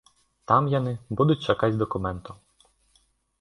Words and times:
Там 0.51 0.69
яны 0.71 0.93
будуць 1.19 1.43
чакаць 1.47 1.79
дакументаў. 1.83 2.35